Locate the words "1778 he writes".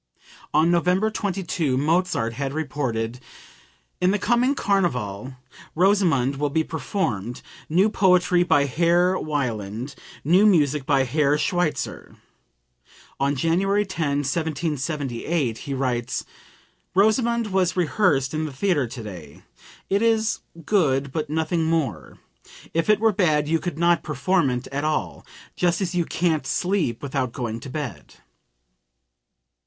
14.25-16.25